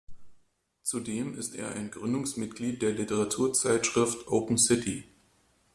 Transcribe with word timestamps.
Zudem 0.81 1.37
ist 1.37 1.53
er 1.53 1.75
ein 1.75 1.91
Gründungsmitglied 1.91 2.81
der 2.81 2.93
Literaturzeitschrift 2.93 4.27
Open 4.29 4.57
City. 4.57 5.03